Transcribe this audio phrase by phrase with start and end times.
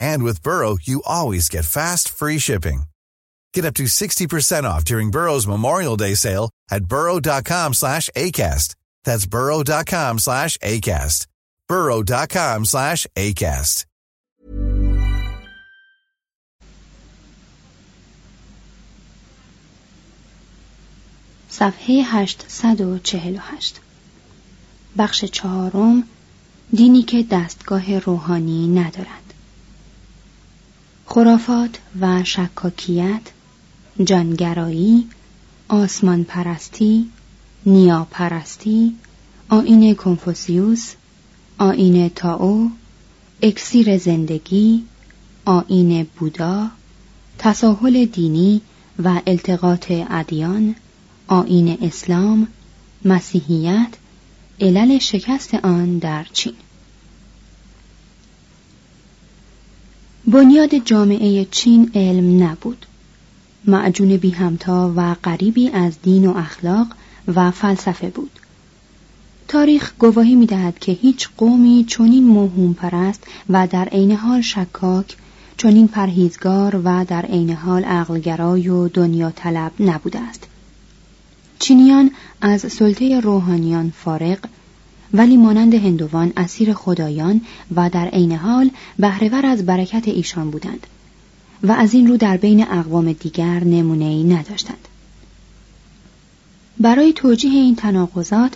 [0.00, 2.84] And with Burrow, you always get fast, free shipping.
[3.54, 8.74] Get up to 60% off during Burrow's Memorial Day sale at burrow.com slash ACAST.
[9.04, 11.26] That's burrow.com slash ACAST.
[11.68, 13.86] burrow.com slash ACAST.
[21.58, 23.80] صفحه 848
[24.98, 26.04] بخش چهارم
[26.76, 29.19] دینی که دستگاه روحانی ندارد
[31.13, 33.21] خرافات و شکاکیت
[34.05, 35.07] جانگرایی
[35.67, 37.11] آسمان پرستی
[37.65, 38.95] نیا پرستی
[39.49, 40.93] آین کنفوسیوس
[41.57, 42.71] آین تاو
[43.41, 44.83] اکسیر زندگی
[45.45, 46.67] آین بودا
[47.39, 48.61] تساهل دینی
[49.03, 50.75] و التقاط ادیان
[51.27, 52.47] آین اسلام
[53.05, 53.93] مسیحیت
[54.61, 56.53] علل شکست آن در چین.
[60.27, 62.85] بنیاد جامعه چین علم نبود.
[63.65, 66.87] معجون بی همتا و غریبی از دین و اخلاق
[67.35, 68.31] و فلسفه بود.
[69.47, 75.17] تاریخ گواهی می دهد که هیچ قومی چنین موهوم پرست و در عین حال شکاک
[75.57, 80.47] چنین پرهیزگار و در عین حال عقلگرای و دنیا طلب نبوده است.
[81.59, 82.11] چینیان
[82.41, 84.39] از سلطه روحانیان فارغ
[85.13, 87.41] ولی مانند هندوان اسیر خدایان
[87.75, 90.87] و در عین حال بهرهور از برکت ایشان بودند
[91.63, 94.87] و از این رو در بین اقوام دیگر نمونه ای نداشتند.
[96.79, 98.51] برای توجیه این تناقضات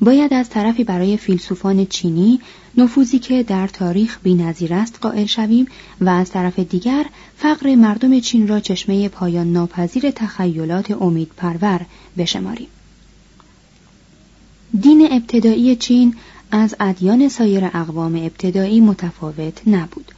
[0.00, 2.40] باید از طرفی برای فیلسوفان چینی
[2.76, 5.66] نفوذی که در تاریخ بینظیر است قائل شویم
[6.00, 11.80] و از طرف دیگر فقر مردم چین را چشمه پایان ناپذیر تخیلات امید پرور
[12.18, 12.68] بشماریم.
[14.80, 16.14] دین ابتدایی چین
[16.50, 20.12] از ادیان سایر اقوام ابتدایی متفاوت نبود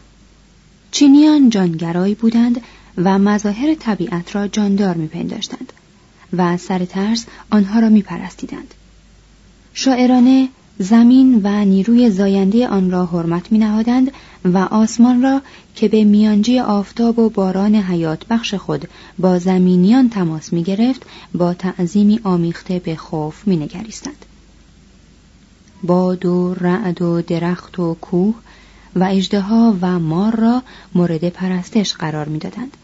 [0.91, 2.61] چینیان جانگرایی بودند
[2.97, 5.73] و مظاهر طبیعت را جاندار میپنداشتند
[6.33, 8.75] و از سر ترس آنها را میپرستیدند
[9.75, 14.13] شاعرانه زمین و نیروی زاینده آن را حرمت می نهادند
[14.45, 15.43] و آسمان را
[15.75, 18.89] که به میانجی آفتاب و باران حیات بخش خود
[19.19, 21.03] با زمینیان تماس می گرفت
[21.35, 24.27] با تعظیمی آمیخته به خوف می نگریستند.
[25.83, 28.35] باد و رعد و درخت و کوه
[28.97, 30.63] و اجدها و مار را
[30.95, 32.77] مورد پرستش قرار می‌دادند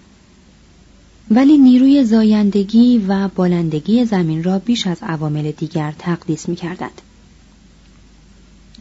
[1.30, 7.02] ولی نیروی زایندگی و بالندگی زمین را بیش از عوامل دیگر تقدیس می کردند.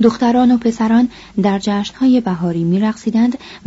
[0.01, 1.09] دختران و پسران
[1.41, 2.91] در جشنهای بهاری می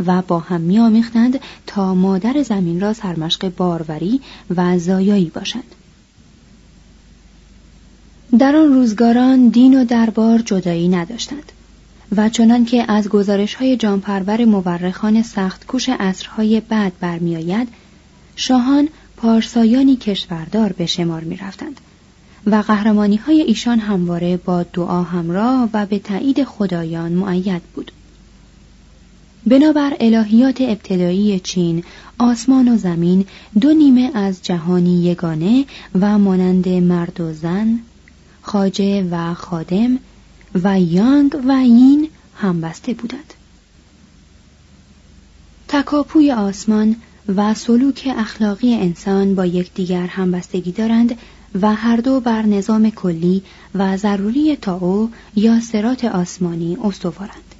[0.05, 4.21] و با هم می آمیختند تا مادر زمین را سرمشق باروری
[4.55, 5.75] و زایایی باشند.
[8.37, 11.51] در آن روزگاران دین و دربار جدایی نداشتند
[12.15, 17.67] و چنان که از گزارش های جانپرور مورخان سخت کوش عصرهای بعد برمیآید
[18.35, 21.81] شاهان پارسایانی کشوردار به شمار می رفتند
[22.45, 27.91] و قهرمانی های ایشان همواره با دعا همراه و به تایید خدایان معید بود.
[29.47, 31.83] بنابر الهیات ابتدایی چین
[32.17, 33.25] آسمان و زمین
[33.61, 35.65] دو نیمه از جهانی یگانه
[35.99, 37.79] و مانند مرد و زن
[38.49, 39.99] خاجه و خادم
[40.63, 43.33] و یانگ و یین همبسته بودند.
[45.67, 46.95] تکاپوی آسمان
[47.35, 51.17] و سلوک اخلاقی انسان با یکدیگر همبستگی دارند
[51.61, 53.43] و هر دو بر نظام کلی
[53.75, 57.55] و ضروری تاو یا سرات آسمانی استوارند.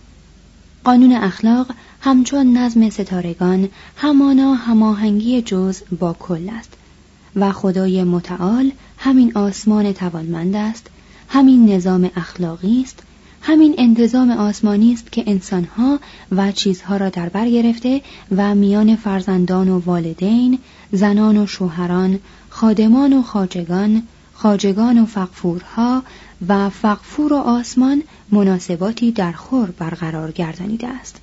[0.83, 1.67] قانون اخلاق
[2.01, 6.78] همچون نظم ستارگان همانا هماهنگی جز با کل است.
[7.35, 10.87] و خدای متعال همین آسمان توانمند است
[11.29, 13.03] همین نظام اخلاقی است
[13.41, 15.99] همین انتظام آسمانی است که انسانها
[16.31, 18.01] و چیزها را در بر گرفته
[18.37, 20.59] و میان فرزندان و والدین
[20.91, 24.03] زنان و شوهران خادمان و خاجگان
[24.33, 26.03] خاجگان و فقفورها
[26.47, 31.21] و فقفور و آسمان مناسباتی در خور برقرار گردانیده است.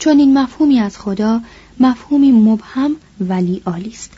[0.00, 1.40] چون این مفهومی از خدا
[1.80, 4.12] مفهومی مبهم ولی عالی است.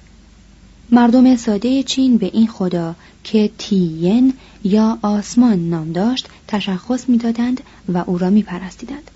[0.90, 2.94] مردم ساده چین به این خدا
[3.24, 4.34] که تیین
[4.64, 9.10] یا آسمان نام داشت تشخص می‌دادند و او را میپرستیدند.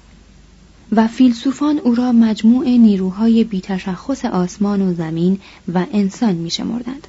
[0.92, 5.38] و فیلسوفان او را مجموع نیروهای بیتشخص آسمان و زمین
[5.74, 7.06] و انسان میشمردند.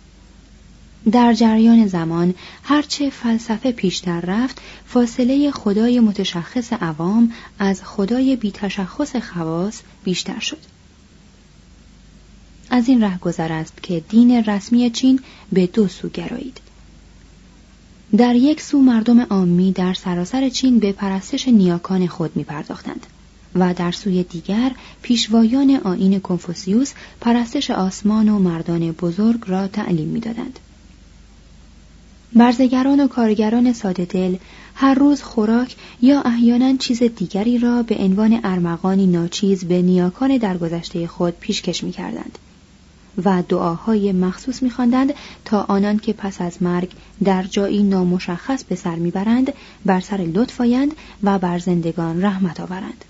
[1.12, 2.34] در جریان زمان
[2.64, 10.58] هرچه فلسفه پیشتر رفت فاصله خدای متشخص عوام از خدای بیتشخص خواص بیشتر شد
[12.70, 15.20] از این ره گذر است که دین رسمی چین
[15.52, 16.60] به دو سو گرایید
[18.18, 23.08] در یک سو مردم عامی در سراسر چین به پرستش نیاکان خود می پرداختند
[23.56, 24.72] و در سوی دیگر
[25.02, 30.60] پیشوایان آین کنفوسیوس پرستش آسمان و مردان بزرگ را تعلیم می‌دادند.
[32.34, 34.36] برزگران و کارگران ساده دل
[34.76, 41.08] هر روز خوراک یا احیانا چیز دیگری را به عنوان ارمغانی ناچیز به نیاکان درگذشته
[41.08, 42.38] خود پیشکش می کردند.
[43.26, 45.14] و دعاهای مخصوص میخواندند
[45.46, 46.92] تا آنان که پس از مرگ
[47.24, 49.54] در جایی نامشخص به سر می‌برند
[49.86, 50.92] بر سر لطف آیند
[51.24, 53.06] و بر زندگان رحمت آورند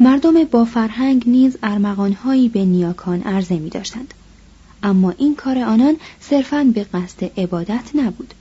[0.00, 4.14] مردم با فرهنگ نیز ارمغانهایی به نیاکان عرضه می داشتند.
[4.82, 8.34] اما این کار آنان صرفاً به قصد عبادت نبود.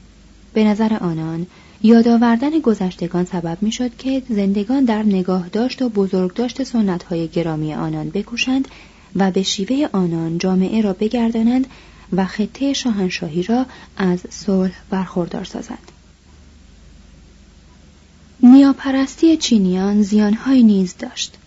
[0.53, 1.47] به نظر آنان
[1.83, 7.73] یادآوردن گذشتگان سبب می شد که زندگان در نگاه داشت و بزرگداشت سنت های گرامی
[7.73, 8.67] آنان بکوشند
[9.15, 11.67] و به شیوه آنان جامعه را بگردانند
[12.13, 13.65] و خطه شاهنشاهی را
[13.97, 15.91] از صلح برخوردار سازند.
[18.43, 21.37] نیاپرستی چینیان زیانهایی نیز داشت.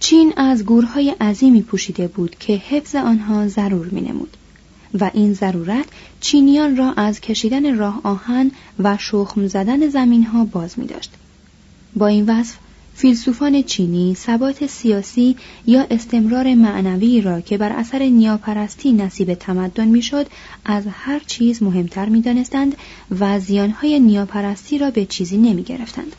[0.00, 4.36] چین از گورهای عظیمی پوشیده بود که حفظ آنها ضرور می نمود.
[5.00, 5.84] و این ضرورت
[6.20, 11.10] چینیان را از کشیدن راه آهن و شخم زدن زمین ها باز می داشت.
[11.96, 12.56] با این وصف
[12.94, 15.36] فیلسوفان چینی ثبات سیاسی
[15.66, 20.26] یا استمرار معنوی را که بر اثر نیاپرستی نصیب تمدن می‌شد
[20.64, 22.76] از هر چیز مهمتر می‌دانستند
[23.20, 26.16] و زیانهای نیاپرستی را به چیزی نمی گرفتند.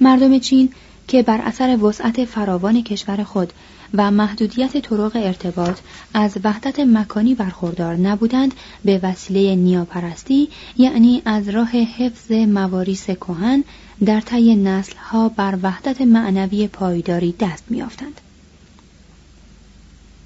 [0.00, 0.68] مردم چین
[1.08, 3.52] که بر اثر وسعت فراوان کشور خود
[3.94, 5.78] و محدودیت طرق ارتباط
[6.14, 8.54] از وحدت مکانی برخوردار نبودند
[8.84, 13.64] به وسیله نیاپرستی یعنی از راه حفظ مواریس کهن
[14.04, 18.20] در طی نسلها بر وحدت معنوی پایداری دست میافتند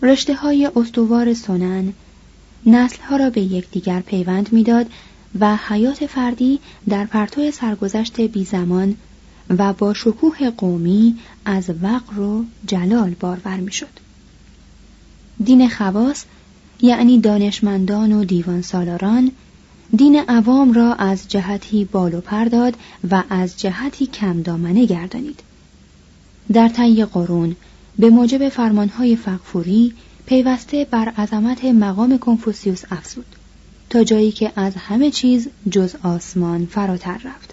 [0.03, 1.93] رشته های استوار سنن
[2.67, 4.87] نسلها را به یکدیگر پیوند می‌داد
[5.41, 8.97] و حیات فردی در پرتو سرگذشت بی زمان
[9.59, 14.01] و با شکوه قومی از وقر و جلال بارور می‌شد.
[15.45, 16.25] دین خواص
[16.83, 19.31] یعنی دانشمندان و دیوان سالاران
[19.97, 22.75] دین عوام را از جهتی بالو پرداد
[23.11, 25.43] و از جهتی کم دامنه گردانید.
[26.53, 27.57] در طی قرون
[27.99, 29.95] به موجب فرمانهای فقفوری
[30.27, 33.27] پیوسته بر عظمت مقام کنفوسیوس افزود
[33.91, 37.50] تا جایی که از همه چیز جز آسمان فراتر رفت.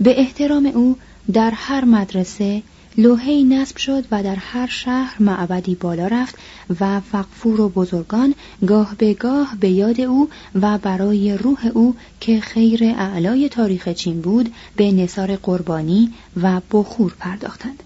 [0.00, 0.96] به احترام او
[1.32, 2.62] در هر مدرسه
[2.98, 6.34] لوحه‌ای نصب شد و در هر شهر معبدی بالا رفت
[6.80, 8.34] و فقفور و بزرگان
[8.66, 14.20] گاه به گاه به یاد او و برای روح او که خیر اعلای تاریخ چین
[14.20, 16.12] بود به نصار قربانی
[16.42, 17.82] و بخور پرداختند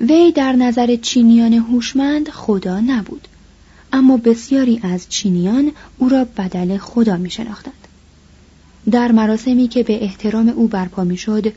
[0.00, 3.28] وی در نظر چینیان هوشمند خدا نبود
[3.92, 7.81] اما بسیاری از چینیان او را بدل خدا می شناختند.
[8.90, 11.52] در مراسمی که به احترام او برپا می‌شد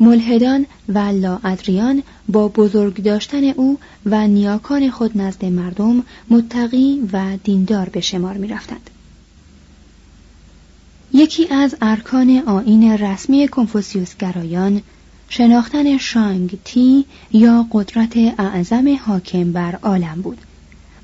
[0.00, 7.88] ملحدان و لاادریان با بزرگ داشتن او و نیاکان خود نزد مردم متقی و دیندار
[7.88, 8.90] به شمار می رفتند.
[11.12, 14.82] یکی از ارکان آین رسمی کنفوسیوس گرایان
[15.28, 20.38] شناختن شانگ تی یا قدرت اعظم حاکم بر عالم بود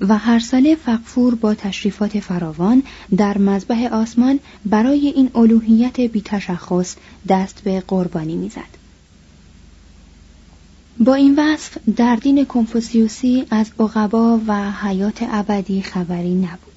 [0.09, 2.83] و هر ساله فقفور با تشریفات فراوان
[3.17, 6.97] در مذبح آسمان برای این الوهیت بیتشخص
[7.29, 8.83] دست به قربانی می‌زد.
[10.99, 16.73] با این وصف در دین کنفوسیوسی از عقبا و حیات ابدی خبری نبود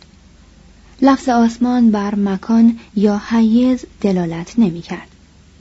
[1.01, 5.07] لفظ آسمان بر مکان یا حیز دلالت نمی کرد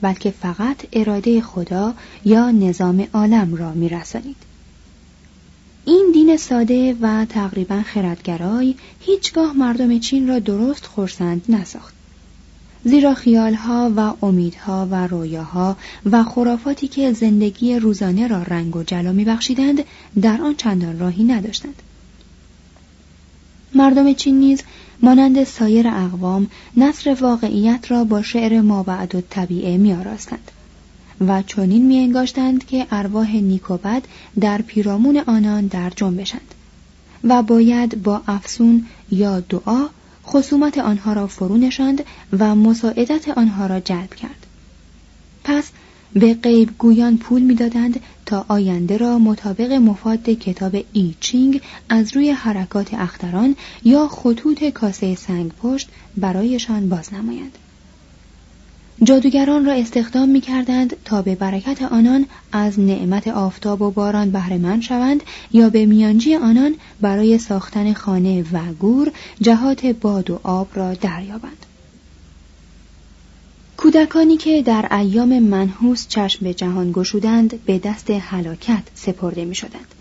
[0.01, 1.93] بلکه فقط اراده خدا
[2.25, 4.44] یا نظام عالم را می رسانید.
[5.85, 11.93] این دین ساده و تقریبا خردگرای هیچگاه مردم چین را درست خورسند نساخت.
[12.83, 15.77] زیرا خیالها و امیدها و رویاها
[16.11, 19.83] و خرافاتی که زندگی روزانه را رنگ و جلا میبخشیدند
[20.21, 21.81] در آن چندان راهی نداشتند
[23.75, 24.61] مردم چین نیز
[25.01, 30.51] مانند سایر اقوام نصر واقعیت را با شعر مابعد و طبیعه میآراستند
[31.21, 34.03] و چنین میانگاشتند که ارواح نیکوبد
[34.39, 36.53] در پیرامون آنان در جنبشند
[37.23, 39.85] و باید با افسون یا دعا
[40.25, 42.03] خصومت آنها را فرو نشاند
[42.39, 44.45] و مساعدت آنها را جلب کرد
[45.43, 45.71] پس
[46.13, 52.31] به غیب گویان پول می‌دادند تا آینده را مطابق مفاد کتاب ای چینگ از روی
[52.31, 57.57] حرکات اختران یا خطوط کاسه سنگ پشت برایشان بازنمایند.
[59.03, 64.81] جادوگران را استخدام می کردند تا به برکت آنان از نعمت آفتاب و باران بهرهمند
[64.81, 69.11] شوند یا به میانجی آنان برای ساختن خانه و گور
[69.41, 71.65] جهات باد و آب را دریابند.
[73.77, 79.95] کودکانی که در ایام منحوس چشم به جهان گشودند به دست هلاکت سپرده می شدند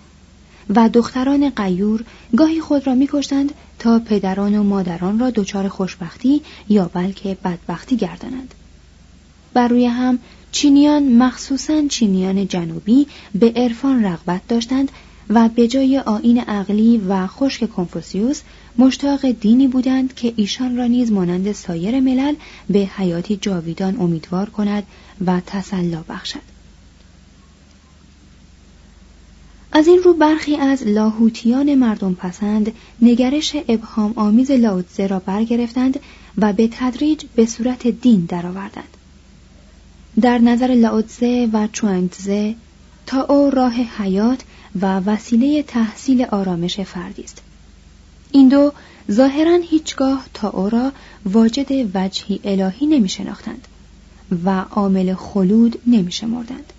[0.69, 2.05] و دختران قیور
[2.37, 7.97] گاهی خود را می کشتند تا پدران و مادران را دچار خوشبختی یا بلکه بدبختی
[7.97, 8.55] گردانند.
[9.55, 10.19] بر روی هم
[10.53, 14.91] چینیان مخصوصا چینیان جنوبی به عرفان رغبت داشتند
[15.31, 18.41] و به جای آین عقلی و خشک کنفوسیوس
[18.79, 22.35] مشتاق دینی بودند که ایشان را نیز مانند سایر ملل
[22.71, 24.83] به حیاتی جاویدان امیدوار کند
[25.27, 26.55] و تسلا بخشد
[29.73, 36.01] از این رو برخی از لاهوتیان مردم پسند نگرش ابهام آمیز لاوتزه را برگرفتند
[36.39, 38.97] و به تدریج به صورت دین درآوردند.
[40.21, 42.55] در نظر لاوتزه و چوانگتزه
[43.07, 44.41] تا او راه حیات
[44.81, 47.43] و وسیله تحصیل آرامش فردی است.
[48.33, 48.73] این دو
[49.11, 50.93] ظاهرا هیچگاه تا او را
[51.25, 53.69] واجد وجهی الهی نمی شناختند
[54.45, 56.73] و عامل خلود نمی شمردند.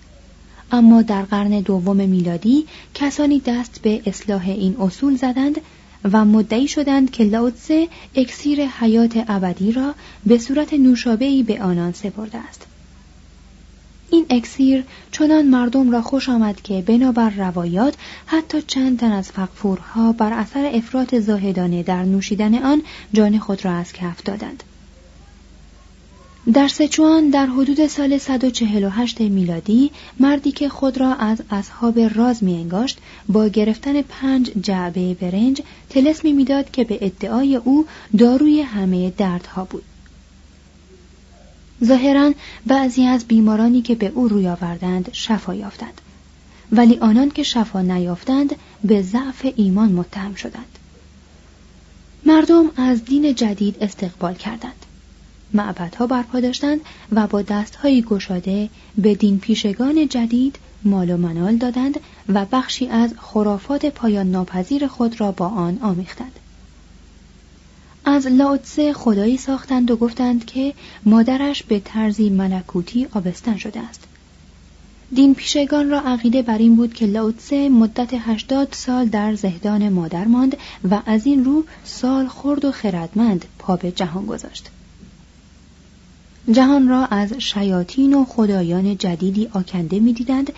[0.72, 5.60] اما در قرن دوم میلادی کسانی دست به اصلاح این اصول زدند
[6.12, 9.94] و مدعی شدند که لاوتسه اکسیر حیات ابدی را
[10.26, 12.66] به صورت نوشابهی به آنان سپرده است.
[14.10, 17.94] این اکسیر چنان مردم را خوش آمد که بنابر روایات
[18.26, 22.82] حتی چند تن از فقفورها بر اثر افراط زاهدانه در نوشیدن آن
[23.12, 24.62] جان خود را از کف دادند.
[26.52, 32.54] در سچوان در حدود سال 148 میلادی مردی که خود را از اصحاب راز می
[32.54, 32.98] انگاشت
[33.28, 37.86] با گرفتن پنج جعبه برنج تلسمی می‌داد که به ادعای او
[38.18, 39.82] داروی همه دردها بود.
[41.84, 42.32] ظاهرا
[42.66, 46.00] بعضی از بیمارانی که به او روی آوردند شفا یافتند.
[46.72, 50.78] ولی آنان که شفا نیافتند به ضعف ایمان متهم شدند.
[52.26, 54.86] مردم از دین جدید استقبال کردند.
[55.54, 56.80] معبدها برپا داشتند
[57.12, 58.68] و با دستهایی گشاده
[58.98, 65.20] به دین پیشگان جدید مال و منال دادند و بخشی از خرافات پایان ناپذیر خود
[65.20, 66.32] را با آن آمیختند.
[68.16, 74.04] از لاوتسه خدایی ساختند و گفتند که مادرش به طرزی ملکوتی آبستن شده است.
[75.14, 80.24] دین پیشگان را عقیده بر این بود که لاوتسه مدت هشتاد سال در زهدان مادر
[80.24, 80.56] ماند
[80.90, 84.70] و از این رو سال خرد و خردمند پا به جهان گذاشت.
[86.52, 90.52] جهان را از شیاطین و خدایان جدیدی آکنده می‌دیدند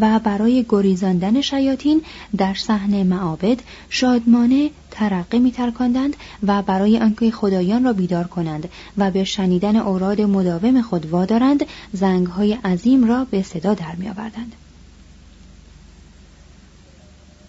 [0.00, 2.02] و برای گریزاندن شیاطین
[2.36, 6.16] در صحن معابد شادمانه ترقه میترکاندند
[6.46, 8.68] و برای آنکه خدایان را بیدار کنند
[8.98, 14.52] و به شنیدن اوراد مداوم خود وادارند زنگهای عظیم را به صدا در میآوردند.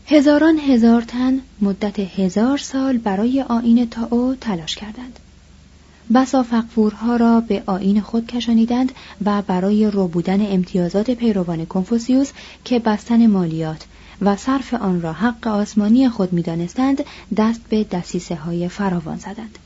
[0.07, 5.19] هزاران هزار تن مدت هزار سال برای آین تاو تلاش کردند.
[6.13, 8.91] بسا فقفورها را به آین خود کشانیدند
[9.25, 12.31] و برای روبودن امتیازات پیروان کنفوسیوس
[12.65, 13.85] که بستن مالیات
[14.21, 17.03] و صرف آن را حق آسمانی خود می‌دانستند
[17.37, 19.59] دست به دسیسه های فراوان زدند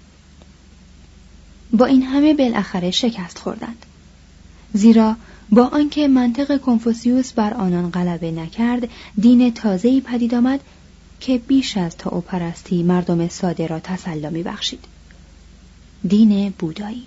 [1.73, 3.85] با این همه بالاخره شکست خوردند
[4.73, 5.15] زیرا
[5.49, 8.89] با آنکه منطق کنفوسیوس بر آنان غلبه نکرد
[9.21, 10.59] دین تازه‌ای پدید آمد
[11.19, 14.94] که بیش از تا پرستی مردم ساده را تسلا بخشید.
[16.07, 17.03] دین بودایی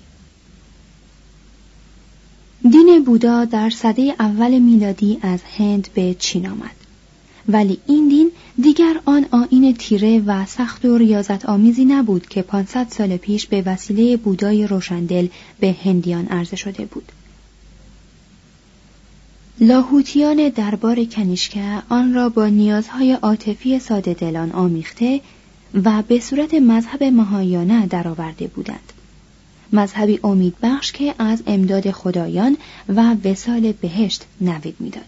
[2.62, 6.78] دین بودا در صده اول میلادی از هند به چین آمد
[7.48, 8.30] ولی این دین
[8.62, 13.62] دیگر آن آین تیره و سخت و ریاضت آمیزی نبود که 500 سال پیش به
[13.66, 15.28] وسیله بودای روشندل
[15.60, 17.12] به هندیان عرضه شده بود.
[19.60, 25.20] لاهوتیان دربار کنیشکه آن را با نیازهای عاطفی ساده دلان آمیخته
[25.74, 28.92] و به صورت مذهب مهایانه درآورده بودند.
[29.72, 32.56] مذهبی امیدبخش که از امداد خدایان
[32.88, 35.04] و وسال بهشت نوید می‌داد.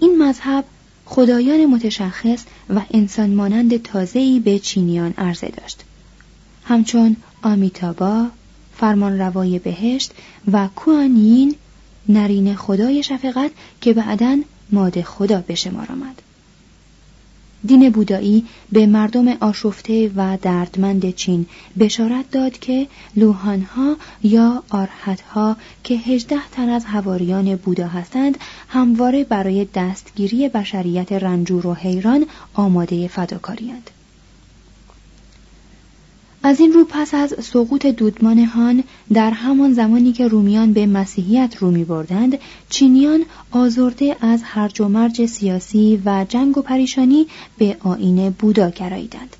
[0.00, 0.64] این مذهب
[1.04, 5.80] خدایان متشخص و انسان مانند تازه‌ای به چینیان عرضه داشت.
[6.64, 8.26] همچون آمیتابا،
[8.76, 10.12] فرمانروای بهشت
[10.52, 11.54] و کوانیین
[12.08, 14.38] نرین خدای شفقت که بعدا
[14.72, 16.22] ماده خدا به شمار آمد.
[17.66, 21.46] دین بودایی به مردم آشفته و دردمند چین
[21.78, 22.86] بشارت داد که
[23.16, 28.38] لوهانها یا آرحتها که هجده تن از هواریان بودا هستند
[28.68, 33.90] همواره برای دستگیری بشریت رنجور و حیران آماده فداکاریاند.
[36.42, 41.56] از این رو پس از سقوط دودمان هان در همان زمانی که رومیان به مسیحیت
[41.56, 42.38] رو می بردند
[42.70, 47.26] چینیان آزرده از هرج و مرج سیاسی و جنگ و پریشانی
[47.58, 49.36] به آین بودا گراییدند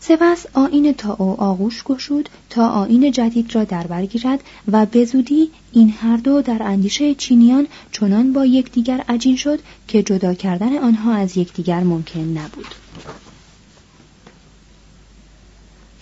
[0.00, 4.40] سپس آین او آغوش گشود تا آین جدید را در برگیرد
[4.72, 10.02] و به زودی این هر دو در اندیشه چینیان چنان با یکدیگر عجین شد که
[10.02, 12.74] جدا کردن آنها از یکدیگر ممکن نبود.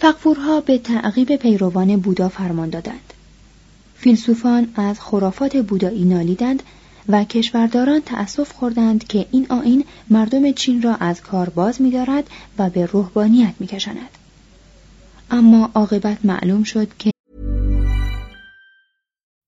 [0.01, 3.13] فقفورها به تعقیب پیروان بودا فرمان دادند.
[3.95, 6.63] فیلسوفان از خرافات بودایی نالیدند
[7.09, 12.71] و کشورداران تأسف خوردند که این آین مردم چین را از کار باز می‌دارد و
[12.71, 14.09] به روحانیت می‌کشاند.
[15.31, 17.11] اما عاقبت معلوم شد که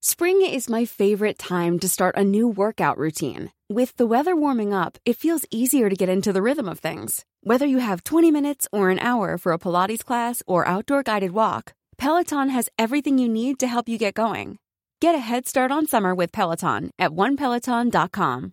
[0.02, 3.42] Spring is my favorite time to start a new workout routine.
[3.78, 7.24] With the weather warming up, it feels easier to get into the rhythm of things.
[7.42, 11.30] Whether you have 20 minutes or an hour for a Pilates class or outdoor guided
[11.32, 14.58] walk, Peloton has everything you need to help you get going.
[15.00, 18.52] Get a head start on summer with Peloton at onepeloton.com.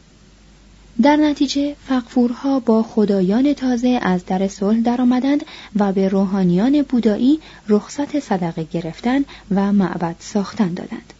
[1.03, 8.19] در نتیجه فقفورها با خدایان تازه از در صلح درآمدند و به روحانیان بودایی رخصت
[8.19, 11.13] صدقه گرفتن و معبد ساختن دادند.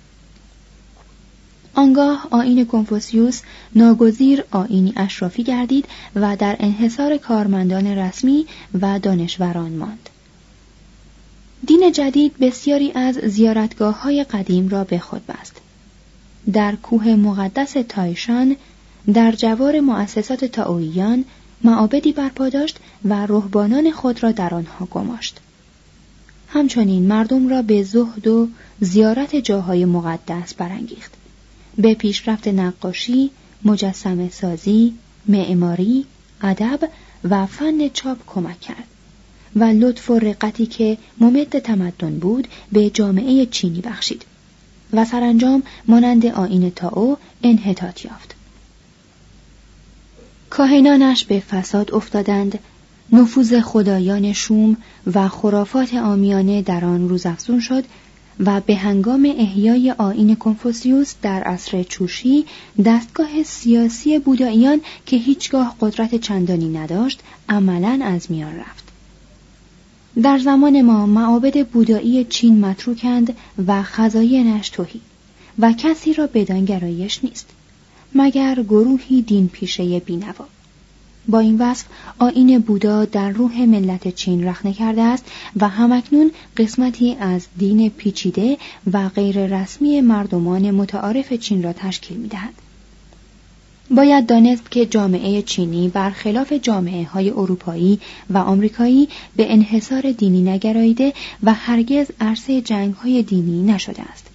[1.73, 3.41] آنگاه آین کنفوسیوس
[3.75, 8.45] ناگزیر آینی اشرافی گردید و در انحصار کارمندان رسمی
[8.81, 10.09] و دانشوران ماند.
[11.67, 15.61] دین جدید بسیاری از زیارتگاه های قدیم را به خود بست.
[16.53, 18.55] در کوه مقدس تایشان
[19.13, 21.25] در جوار مؤسسات تاوییان
[21.63, 25.39] معابدی برپا داشت و رهبانان خود را در آنها گماشت.
[26.47, 28.47] همچنین مردم را به زهد و
[28.79, 31.11] زیارت جاهای مقدس برانگیخت.
[31.77, 33.31] به پیشرفت نقاشی
[33.65, 34.93] مجسمه سازی
[35.27, 36.05] معماری
[36.41, 36.89] ادب
[37.23, 38.87] و فن چاپ کمک کرد
[39.55, 44.25] و لطف و رقتی که ممد تمدن بود به جامعه چینی بخشید
[44.93, 48.30] و سرانجام مانند آین تاو انحطاط یافت.
[50.51, 52.59] کاهنانش به فساد افتادند.
[53.11, 54.77] نفوذ خدایان شوم
[55.13, 57.83] و خرافات آمیانه در آن روزافزون شد
[58.39, 62.45] و به هنگام احیای آین کنفوسیوس در عصر چوشی
[62.85, 68.83] دستگاه سیاسی بوداییان که هیچگاه قدرت چندانی نداشت عملا از میان رفت.
[70.21, 73.37] در زمان ما معابد بودایی چین متروکند
[73.67, 75.01] و خزاینش توهی
[75.59, 77.47] و کسی را بدان گرایش نیست.
[78.15, 80.45] مگر گروهی دین پیشه بینوا
[81.27, 81.85] با این وصف
[82.19, 88.57] آین بودا در روح ملت چین رخنه کرده است و همکنون قسمتی از دین پیچیده
[88.93, 92.53] و غیر رسمی مردمان متعارف چین را تشکیل می دهد.
[93.95, 101.13] باید دانست که جامعه چینی برخلاف جامعه های اروپایی و آمریکایی به انحصار دینی نگراییده
[101.43, 104.30] و هرگز عرصه جنگ های دینی نشده است.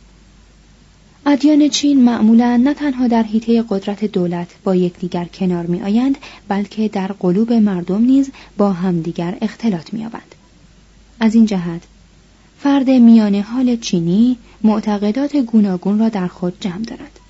[1.28, 6.88] ادیان چین معمولا نه تنها در حیطه قدرت دولت با یکدیگر کنار می آیند بلکه
[6.88, 10.34] در قلوب مردم نیز با همدیگر اختلاط می آبند.
[11.20, 11.82] از این جهت
[12.58, 17.20] فرد میانه حال چینی معتقدات گوناگون را در خود جمع دارد.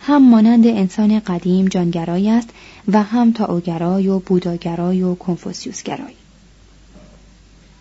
[0.00, 2.48] هم مانند انسان قدیم جانگرایی است
[2.88, 6.14] و هم تاوگرای و بوداگرای و کنفوسیوسگرای.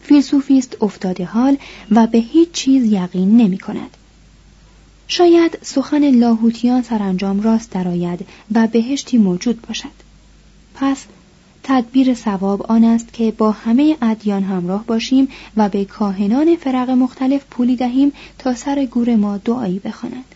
[0.02, 1.58] فیلسوفی است افتاده حال
[1.92, 3.98] و به هیچ چیز یقین نمی کند.
[5.16, 9.90] شاید سخن لاهوتیان سرانجام راست درآید و بهشتی موجود باشد.
[10.76, 11.06] پس
[11.64, 17.46] تدبیر سواب آن است که با همه ادیان همراه باشیم و به کاهنان فرق مختلف
[17.52, 20.36] پولی دهیم تا سر گور ما دعایی بخوانند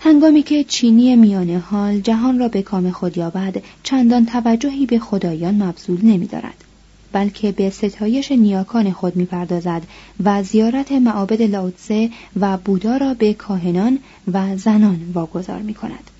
[0.00, 5.62] هنگامی که چینی میانه حال جهان را به کام خود یابد چندان توجهی به خدایان
[5.62, 6.64] مبذول نمیدارد.
[7.12, 9.82] بلکه به ستایش نیاکان خود می‌پردازد
[10.24, 13.98] و زیارت معابد لاوتسه و بودا را به کاهنان
[14.32, 16.10] و زنان واگذار می کند.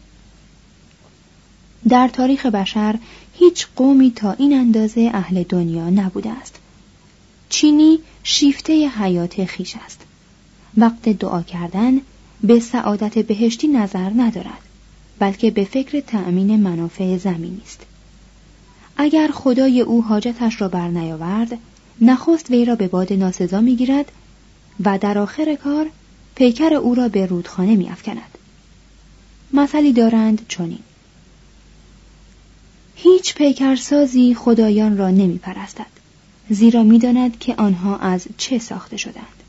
[1.88, 2.98] در تاریخ بشر
[3.34, 6.58] هیچ قومی تا این اندازه اهل دنیا نبوده است.
[7.48, 10.00] چینی شیفته حیات خیش است.
[10.76, 12.00] وقت دعا کردن
[12.42, 14.58] به سعادت بهشتی نظر ندارد
[15.18, 17.86] بلکه به فکر تأمین منافع زمینی است.
[19.02, 21.58] اگر خدای او حاجتش را برنیاورد
[22.00, 24.12] نخست وی را به باد ناسزا می‌گیرد
[24.84, 25.90] و در آخر کار
[26.34, 28.38] پیکر او را به رودخانه میافکند.
[29.52, 30.78] مثلی دارند چنین.
[32.96, 35.86] هیچ پیکرسازی خدایان را نمی پرستد
[36.50, 39.42] زیرا می‌داند که آنها از چه ساخته شدند.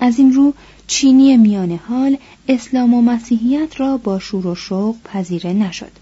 [0.00, 0.54] از این رو
[0.86, 2.16] چینی میان حال
[2.48, 6.01] اسلام و مسیحیت را با شور و شوق پذیره نشد.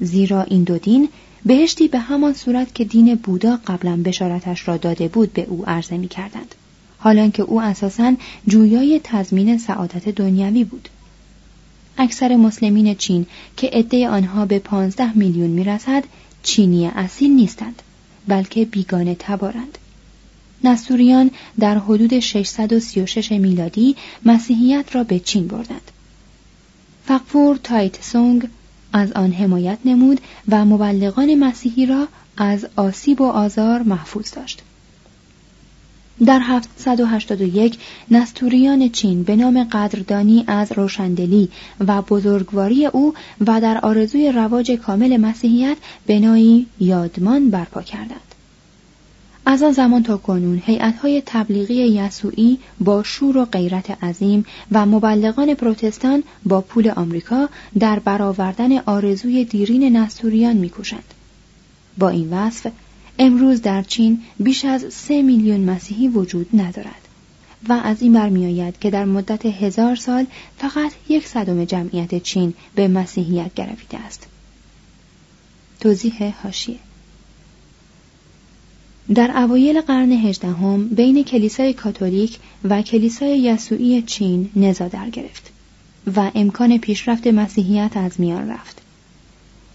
[0.00, 1.08] زیرا این دو دین
[1.46, 5.96] بهشتی به همان صورت که دین بودا قبلا بشارتش را داده بود به او عرضه
[5.96, 6.54] می کردند.
[6.98, 8.14] حالان که او اساسا
[8.46, 10.88] جویای تضمین سعادت دنیوی بود.
[11.98, 13.26] اکثر مسلمین چین
[13.56, 16.04] که عده آنها به پانزده میلیون می‌رسد
[16.42, 17.82] چینی اصیل نیستند
[18.28, 19.78] بلکه بیگانه تبارند.
[20.64, 25.90] نستوریان در حدود 636 میلادی مسیحیت را به چین بردند.
[27.06, 28.48] فقفور تایت سونگ
[28.94, 34.62] از آن حمایت نمود و مبلغان مسیحی را از آسیب و آزار محفوظ داشت.
[36.26, 37.78] در 781
[38.10, 41.48] نستوریان چین به نام قدردانی از روشندلی
[41.86, 43.14] و بزرگواری او
[43.46, 45.76] و در آرزوی رواج کامل مسیحیت
[46.06, 48.23] بنایی یادمان برپا کردند.
[49.46, 55.54] از آن زمان تا کنون هیئت‌های تبلیغی یسوعی با شور و غیرت عظیم و مبلغان
[55.54, 61.14] پروتستان با پول آمریکا در برآوردن آرزوی دیرین نستوریان میکوشند.
[61.98, 62.72] با این وصف
[63.18, 67.08] امروز در چین بیش از سه میلیون مسیحی وجود ندارد
[67.68, 70.26] و از این برمیآید که در مدت هزار سال
[70.58, 74.26] فقط یک صدم جمعیت چین به مسیحیت گرویده است.
[75.80, 76.78] توضیح هاشیه
[79.14, 85.50] در اوایل قرن هجدهم بین کلیسای کاتولیک و کلیسای یسوعی چین نزا در گرفت
[86.16, 88.82] و امکان پیشرفت مسیحیت از میان رفت.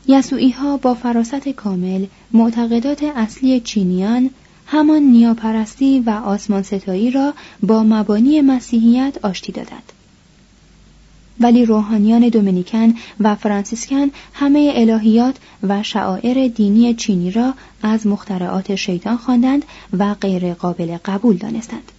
[0.07, 4.29] یسوعی ها با فراست کامل معتقدات اصلی چینیان
[4.65, 9.93] همان نیاپرستی و آسمان ستایی را با مبانی مسیحیت آشتی دادند.
[11.39, 19.17] ولی روحانیان دومینیکن و فرانسیسکن همه الهیات و شعائر دینی چینی را از مخترعات شیطان
[19.17, 19.65] خواندند
[19.97, 21.91] و غیر قابل قبول دانستند.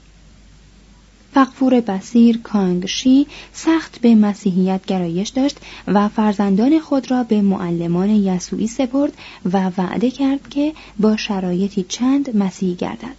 [1.35, 8.67] فقفور بسیر کانگشی سخت به مسیحیت گرایش داشت و فرزندان خود را به معلمان یسوعی
[8.67, 9.13] سپرد
[9.53, 13.17] و وعده کرد که با شرایطی چند مسیحی گردد.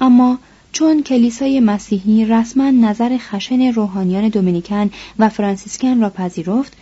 [0.00, 0.38] اما
[0.72, 6.72] چون کلیسای مسیحی رسما نظر خشن روحانیان دومینیکن و فرانسیسکن را پذیرفت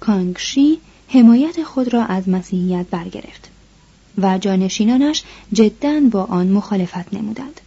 [0.00, 3.50] کانگشی حمایت خود را از مسیحیت برگرفت
[4.18, 5.22] و جانشینانش
[5.52, 7.60] جدا با آن مخالفت نمودند.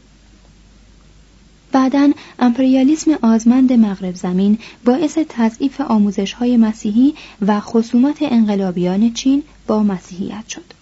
[1.72, 9.84] بعدا امپریالیسم آزمند مغرب زمین باعث تضعیف آموزش های مسیحی و خصومت انقلابیان چین با
[9.84, 10.74] مسیحیت شد.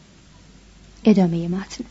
[1.03, 1.83] ادامه متن.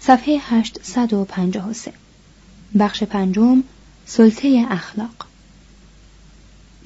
[0.00, 1.92] صفحه 853
[2.78, 3.62] بخش پنجم
[4.06, 5.26] سلطه اخلاق.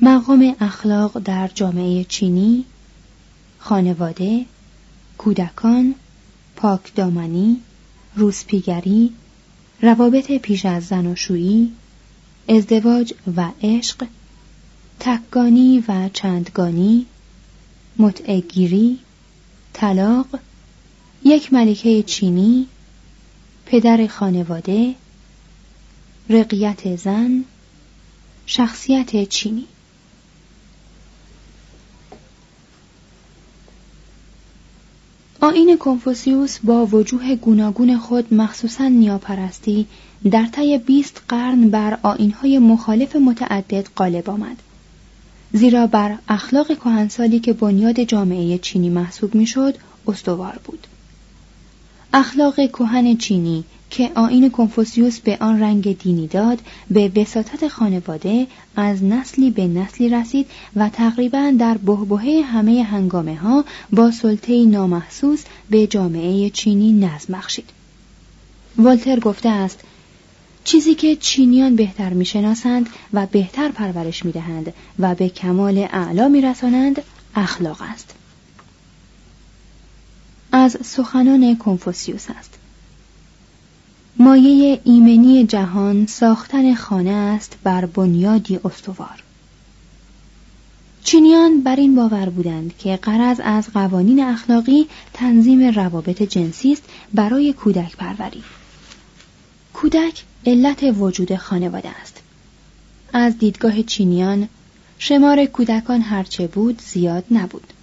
[0.00, 2.64] مقام اخلاق در جامعه چینی
[3.58, 4.46] خانواده
[5.18, 5.94] کودکان
[6.56, 7.60] پاکدامنی
[8.16, 9.12] روسپیگری
[9.82, 11.72] روابط پیش از زناشویی
[12.48, 14.06] ازدواج و عشق
[15.00, 17.06] تکگانی و چندگانی
[17.98, 18.98] متعگیری
[19.72, 20.26] طلاق
[21.24, 22.66] یک ملکه چینی
[23.66, 24.94] پدر خانواده
[26.30, 27.44] رقیت زن
[28.46, 29.66] شخصیت چینی.
[35.40, 39.86] آین کنفوسیوس با وجوه گوناگون خود مخصوصا نیاپرستی
[40.30, 44.56] در طی 20 قرن بر آینهای مخالف متعدد غالب آمد.
[45.52, 49.74] زیرا بر اخلاق کهنسالی که بنیاد جامعه چینی محسوب می‌شد
[50.06, 50.86] استوار بود.
[52.16, 56.58] اخلاق کهن چینی که آین کنفوسیوس به آن رنگ دینی داد
[56.90, 58.46] به وساطت خانواده
[58.76, 60.46] از نسلی به نسلی رسید
[60.76, 67.70] و تقریبا در بهبهه همه هنگامه ها با سلطه نامحسوس به جامعه چینی نظم بخشید.
[68.78, 69.80] والتر گفته است
[70.64, 77.02] چیزی که چینیان بهتر می‌شناسند و بهتر پرورش می‌دهند و به کمال اعلا میرسانند
[77.34, 78.14] اخلاق است.
[80.56, 82.54] از سخنان کنفوسیوس است.
[84.18, 89.22] مایه ایمنی جهان ساختن خانه است بر بنیادی استوار.
[91.04, 96.82] چینیان بر این باور بودند که قرض از قوانین اخلاقی تنظیم روابط جنسی است
[97.14, 98.42] برای کودک پروری.
[99.72, 102.20] کودک علت وجود خانواده است.
[103.12, 104.48] از دیدگاه چینیان
[104.98, 107.73] شمار کودکان هرچه بود زیاد نبود.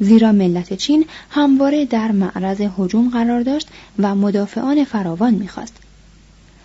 [0.00, 5.76] زیرا ملت چین همواره در معرض هجوم قرار داشت و مدافعان فراوان می‌خواست.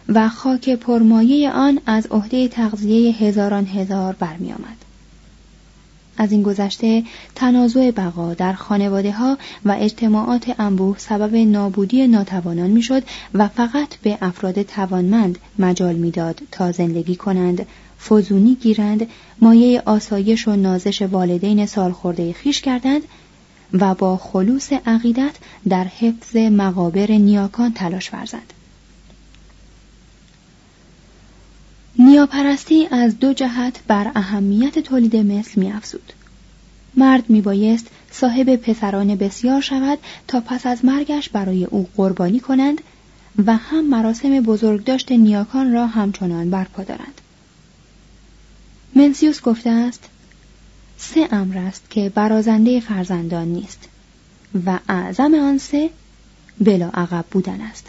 [0.10, 4.86] و خاک پرمایه آن از عهده تغذیه هزاران هزار برمیآمد.
[6.17, 7.04] از این گذشته
[7.36, 14.17] تنازع بقا در خانواده ها و اجتماعات انبوه سبب نابودی ناتوانان می‌شد و فقط به
[14.21, 17.65] افراد توانمند مجال می‌داد تا زندگی کنند
[18.10, 19.08] فزونی گیرند
[19.41, 23.02] مایه آسایش و نازش والدین سالخورده خیش کردند
[23.82, 25.36] و با خلوص عقیدت
[25.70, 28.56] در حفظ مقابر نیاکان تلاش ورزد.
[32.00, 36.14] نیاپرستی از دو جهت بر اهمیت تولید مثل میافزود.
[36.96, 42.82] مرد میبایست صاحب پسران بسیار شود تا پس از مرگش برای او قربانی کنند
[43.46, 47.22] و هم مراسم بزرگداشت نیاکان را همچنان برپا دارند.
[48.96, 50.10] منسیوس گفته است
[50.98, 53.90] سه امر است که برازنده فرزندان نیست
[54.66, 55.90] و اعظم آن سه
[56.60, 57.88] بلا عقب بودن است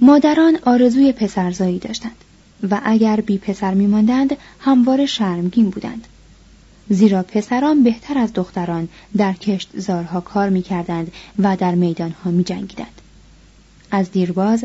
[0.00, 2.24] مادران آرزوی پسرزایی داشتند
[2.70, 6.06] و اگر بی پسر میماندند همواره شرمگین بودند
[6.90, 13.00] زیرا پسران بهتر از دختران در کشت زارها کار می‌کردند و در میدانها می جنگیدند.
[13.90, 14.64] از دیرباز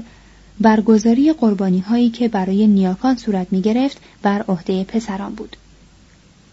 [0.60, 5.58] برگزاری قربانی هایی که برای نیاکان صورت می گرفت بر عهده پسران بود.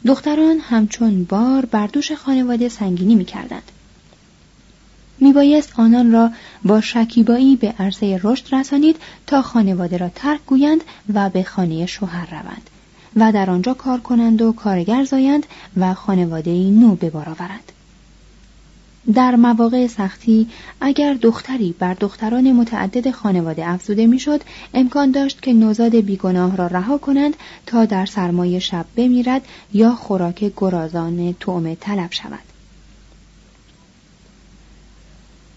[0.06, 3.72] دختران همچون بار بر دوش خانواده سنگینی می کردند.
[5.20, 6.30] می بایست آنان را
[6.64, 10.80] با شکیبایی به عرصه رشد رسانید تا خانواده را ترک گویند
[11.14, 12.70] و به خانه شوهر روند
[13.16, 17.72] و در آنجا کار کنند و کارگر زایند و خانواده نو به بار آورند.
[19.14, 20.48] در مواقع سختی
[20.80, 24.40] اگر دختری بر دختران متعدد خانواده افزوده می‌شد
[24.74, 29.42] امکان داشت که نوزاد بیگناه را رها کنند تا در سرمایه شب بمیرد
[29.72, 32.50] یا خوراک گرازان تومه طلب شود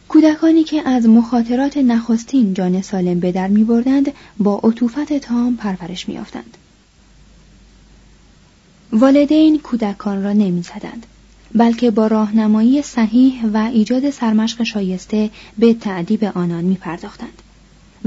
[0.07, 6.09] کودکانی که از مخاطرات نخستین جان سالم به در می بردند با عطوفت تام پرورش
[6.09, 6.57] می آفتند.
[8.91, 11.05] والدین کودکان را نمی زدند.
[11.55, 17.41] بلکه با راهنمایی صحیح و ایجاد سرمشق شایسته به تعدیب آنان می پرداختند.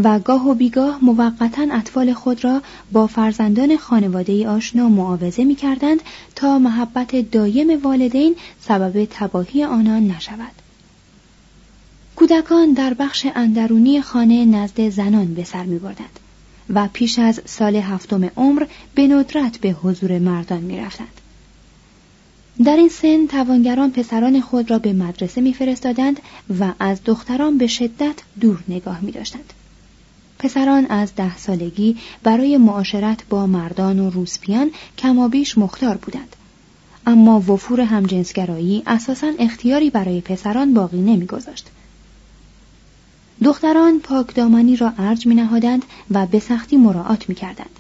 [0.03, 6.01] و گاه و بیگاه موقتا اطفال خود را با فرزندان خانواده آشنا معاوضه می کردند
[6.35, 10.53] تا محبت دایم والدین سبب تباهی آنان نشود.
[12.17, 16.21] کودکان در بخش اندرونی خانه نزد زنان به سر می بردند
[16.71, 21.21] و پیش از سال هفتم عمر به ندرت به حضور مردان می رفتند.
[22.65, 26.21] در این سن توانگران پسران خود را به مدرسه میفرستادند
[26.61, 29.53] و از دختران به شدت دور نگاه می داشتند.
[30.39, 36.37] پسران از ده سالگی برای معاشرت با مردان و روسپیان کمابیش مختار بودند.
[37.07, 41.67] اما وفور همجنسگرایی اساسا اختیاری برای پسران باقی نمیگذاشت.
[43.45, 47.71] دختران پاکدامنی را ارج می نهادند و به سختی مراعات می کردند.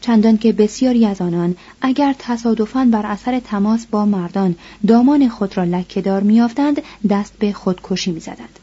[0.00, 5.64] چندان که بسیاری از آنان اگر تصادفاً بر اثر تماس با مردان دامان خود را
[5.64, 8.58] لکهدار میافتند دست به خودکشی می‌زدند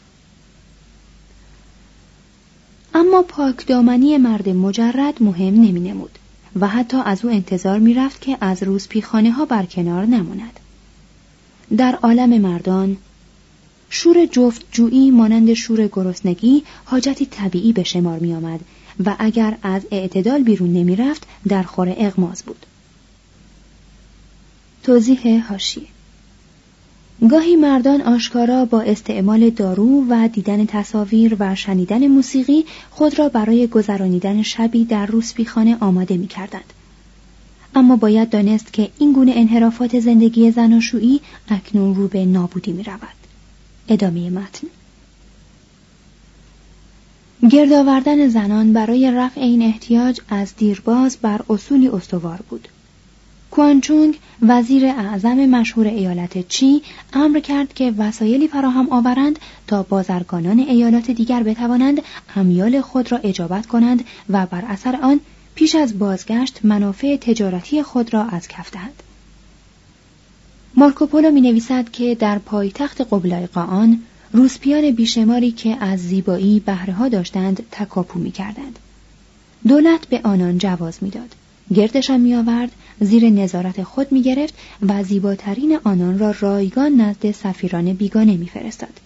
[2.94, 6.20] اما پاک دامنی مرد مجرد مهم نمی نمود
[6.60, 10.60] و حتی از او انتظار می رفت که از روز پیخانه ها برکنار نماند.
[11.78, 12.98] در عالم مردان
[13.90, 18.60] شور جفت جویی مانند شور گرسنگی حاجتی طبیعی به شمار می آمد
[19.06, 22.66] و اگر از اعتدال بیرون نمی رفت در خور اغماز بود.
[24.84, 25.88] توضیح هاشیه
[27.30, 33.68] گاهی مردان آشکارا با استعمال دارو و دیدن تصاویر و شنیدن موسیقی خود را برای
[33.68, 36.74] گذرانیدن شبی در روسپیخانه آماده می کردند.
[37.76, 43.18] اما باید دانست که این گونه انحرافات زندگی زناشویی اکنون رو به نابودی می رود.
[43.90, 44.68] ادامه متن
[47.42, 52.68] گرد آوردن زنان برای رفع این احتیاج از دیرباز بر اصولی استوار بود.
[53.52, 56.82] کوانچونگ وزیر اعظم مشهور ایالت چی
[57.14, 62.02] امر کرد که وسایلی فراهم آورند تا بازرگانان ایالات دیگر بتوانند
[62.36, 65.20] امیال خود را اجابت کنند و بر اثر آن
[65.56, 69.04] پیش از بازگشت منافع تجارتی خود را از کف دهند.
[70.76, 74.00] مارکوپولو می نویسد که در پایتخت قبلای قاان
[74.32, 78.80] روسپیان بیشماری که از زیبایی بهره داشتند تکاپو می کردند.
[79.68, 81.36] دولت به آنان جواز می‌داد.
[81.74, 87.94] گردشان می آورد زیر نظارت خود می گرفت و زیباترین آنان را رایگان نزد سفیران
[87.94, 89.00] بیگانه می فرستاد.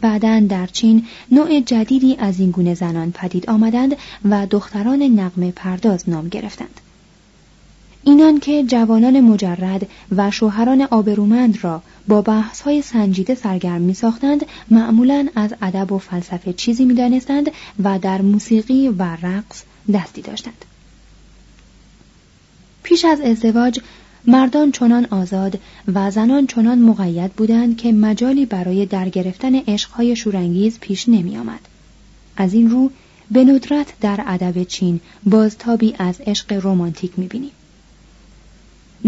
[0.00, 6.08] بعدا در چین نوع جدیدی از این گونه زنان پدید آمدند و دختران نقم پرداز
[6.08, 6.80] نام گرفتند.
[8.06, 14.46] اینان که جوانان مجرد و شوهران آبرومند را با بحث های سنجیده سرگرم می ساختند
[14.70, 17.50] معمولا از ادب و فلسفه چیزی می دانستند
[17.84, 19.62] و در موسیقی و رقص
[19.94, 20.64] دستی داشتند.
[22.82, 23.80] پیش از ازدواج
[24.26, 25.60] مردان چنان آزاد
[25.94, 31.60] و زنان چنان مقید بودند که مجالی برای درگرفتن عشقهای شورانگیز پیش نمی آمد.
[32.36, 32.90] از این رو
[33.30, 37.50] به ندرت در ادب چین بازتابی از عشق رمانتیک می بینیم.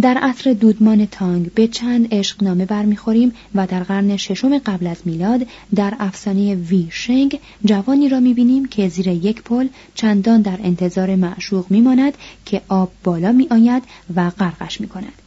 [0.02, 5.46] در عصر دودمان تانگ به چند عشقنامه برمیخوریم و در قرن ششم قبل از میلاد
[5.74, 11.66] در افسانه وی شنگ جوانی را می‌بینیم که زیر یک پل چندان در انتظار معشوق
[11.70, 13.82] میماند که آب بالا میآید
[14.16, 15.22] و غرقش می‌کند.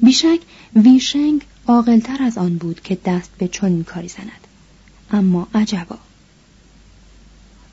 [0.00, 0.40] بیشک
[0.76, 4.46] ویشنگ عاقلتر از آن بود که دست به چنین کاری زند.
[5.10, 5.98] اما عجبا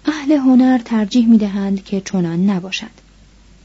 [0.05, 2.91] اهل هنر ترجیح می‌دهند که چنان نباشد.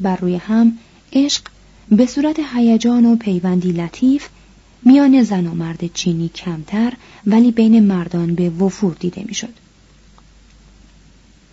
[0.01, 0.79] بر روی هم
[1.13, 1.43] عشق
[1.91, 4.29] به صورت هیجان و پیوندی لطیف
[4.83, 6.93] میان زن و مرد چینی کمتر
[7.27, 9.55] ولی بین مردان به وفور دیده می‌شد.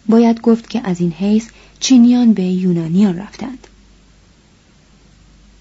[0.09, 1.47] باید گفت که از این حیث
[1.79, 3.67] چینیان به یونانیان رفتند.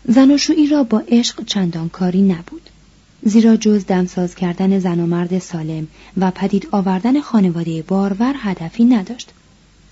[0.05, 2.71] زناشویی را با عشق چندان کاری نبود.
[3.23, 9.31] زیرا جز دمساز کردن زن و مرد سالم و پدید آوردن خانواده بارور هدفی نداشت.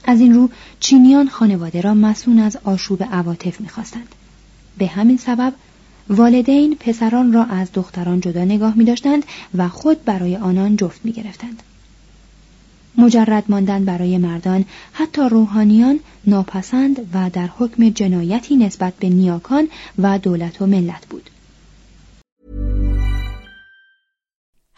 [0.05, 4.14] از این رو چینیان خانواده را مسون از آشوب عواطف می‌خواستند.
[4.79, 5.53] به همین سبب
[6.09, 11.13] والدین پسران را از دختران جدا نگاه می داشتند و خود برای آنان جفت می
[11.13, 11.63] گرفتند.
[12.99, 20.19] مجرد ماندن برای مردان حتی روحانیان ناپسند و در حکم جنایتی نسبت به نیاکان و
[20.19, 21.31] دولت و ملت بود.